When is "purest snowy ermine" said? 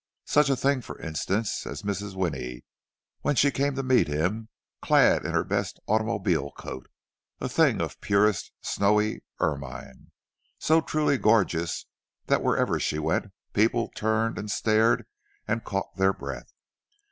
8.01-10.09